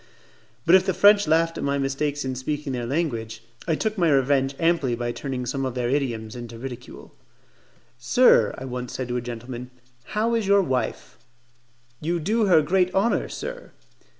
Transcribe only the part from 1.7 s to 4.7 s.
mistakes in speaking their language, I took my revenge